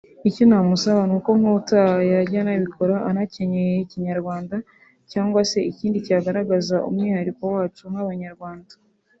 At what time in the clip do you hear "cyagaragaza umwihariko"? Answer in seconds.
6.05-7.43